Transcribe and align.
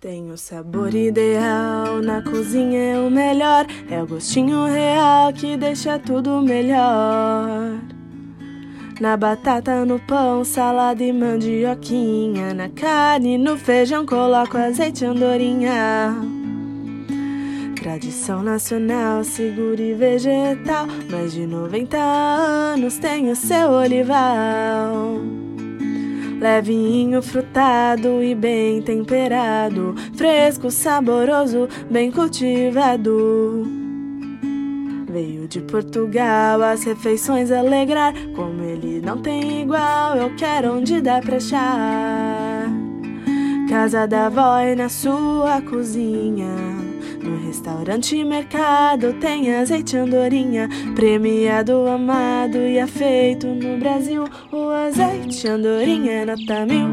Tem 0.00 0.30
o 0.30 0.38
sabor 0.38 0.94
ideal, 0.94 2.00
na 2.00 2.22
cozinha 2.22 2.80
é 2.80 2.98
o 3.00 3.10
melhor. 3.10 3.66
É 3.90 4.00
o 4.00 4.06
gostinho 4.06 4.64
real 4.66 5.32
que 5.32 5.56
deixa 5.56 5.98
tudo 5.98 6.40
melhor. 6.40 7.80
Na 9.00 9.16
batata, 9.16 9.84
no 9.84 9.98
pão, 9.98 10.44
salada 10.44 11.02
e 11.02 11.12
mandioquinha. 11.12 12.54
Na 12.54 12.68
carne, 12.68 13.36
no 13.36 13.58
feijão, 13.58 14.06
coloco 14.06 14.56
azeite 14.56 15.04
andorinha. 15.04 16.14
Tradição 17.74 18.40
nacional, 18.40 19.24
segura 19.24 19.82
e 19.82 19.94
vegetal. 19.94 20.86
Mais 21.10 21.32
de 21.32 21.44
90 21.44 21.98
anos 21.98 22.98
tem 22.98 23.32
o 23.32 23.34
seu 23.34 23.70
olival. 23.70 25.17
Levinho, 26.58 27.22
frutado 27.22 28.20
e 28.20 28.34
bem 28.34 28.82
temperado. 28.82 29.94
Fresco, 30.16 30.72
saboroso, 30.72 31.68
bem 31.88 32.10
cultivado. 32.10 33.64
Veio 35.08 35.46
de 35.46 35.60
Portugal 35.60 36.60
as 36.60 36.82
refeições 36.82 37.52
alegrar. 37.52 38.12
Como 38.34 38.60
ele 38.64 39.00
não 39.00 39.22
tem 39.22 39.62
igual, 39.62 40.16
eu 40.16 40.34
quero 40.34 40.72
onde 40.72 41.00
dá 41.00 41.20
pra 41.20 41.36
achar. 41.36 42.57
Casa 43.80 44.08
da 44.08 44.26
avó 44.26 44.58
e 44.58 44.74
na 44.74 44.88
sua 44.88 45.62
cozinha. 45.62 46.48
No 47.22 47.46
restaurante 47.46 48.24
mercado 48.24 49.12
tem 49.20 49.54
azeite 49.54 49.96
andorinha, 49.96 50.68
premiado, 50.96 51.86
amado 51.86 52.58
e 52.58 52.80
afeito 52.80 53.46
no 53.46 53.78
Brasil. 53.78 54.24
O 54.50 54.68
azeite 54.70 55.46
andorinha 55.46 56.10
é 56.10 56.24
nota 56.24 56.66
mil. 56.66 56.88